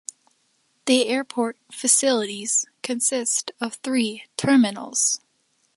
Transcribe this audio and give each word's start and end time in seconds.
The 0.85 1.07
airport 1.09 1.59
facilities 1.71 2.65
consist 2.81 3.51
of 3.61 3.75
three 3.83 4.23
terminals. 4.35 5.21